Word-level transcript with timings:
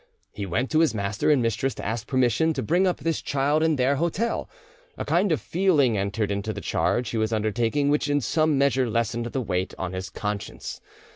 He 0.31 0.47
went 0.47 0.71
to 0.71 0.79
his 0.79 0.95
master 0.95 1.29
and 1.29 1.43
mistress 1.43 1.75
to 1.75 1.85
ask 1.85 2.07
permission 2.07 2.53
to 2.53 2.63
bring 2.63 2.87
up 2.87 2.97
this 3.01 3.21
child 3.21 3.61
in 3.61 3.75
their 3.75 3.97
hotel; 3.97 4.49
a 4.97 5.05
kind 5.05 5.31
of 5.31 5.39
feeling 5.39 5.95
entered 5.95 6.31
into 6.31 6.51
the 6.53 6.59
charge 6.59 7.09
he 7.11 7.17
was 7.19 7.31
undertaking 7.31 7.89
which 7.89 8.09
in 8.09 8.19
some 8.19 8.57
measure 8.57 8.89
lessened 8.89 9.27
the 9.27 9.41
weight 9.41 9.75
on 9.77 9.93
his 9.93 10.09
conscience. 10.09 10.81